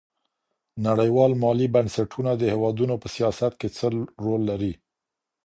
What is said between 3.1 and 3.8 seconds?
سياست کي